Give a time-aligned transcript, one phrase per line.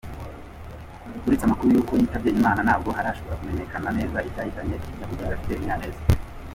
[1.27, 6.01] Uretse amakuru y’uko yitabye Imana ntabwo harashobora kumenyekana neza icyahitanye Nyakwigendera Fidèle Munyaneza.